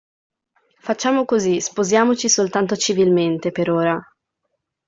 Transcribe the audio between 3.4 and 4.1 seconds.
per ora.